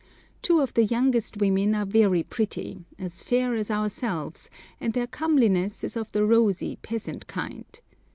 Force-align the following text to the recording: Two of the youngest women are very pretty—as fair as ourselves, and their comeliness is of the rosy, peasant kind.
Two 0.41 0.61
of 0.61 0.73
the 0.73 0.83
youngest 0.83 1.37
women 1.37 1.75
are 1.75 1.85
very 1.85 2.23
pretty—as 2.23 3.21
fair 3.21 3.53
as 3.53 3.69
ourselves, 3.69 4.49
and 4.79 4.93
their 4.95 5.05
comeliness 5.05 5.83
is 5.83 5.95
of 5.95 6.11
the 6.11 6.25
rosy, 6.25 6.79
peasant 6.81 7.27
kind. 7.27 7.79